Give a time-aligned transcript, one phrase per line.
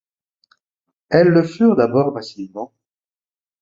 [1.11, 2.73] Elles le furent d'abord massivement.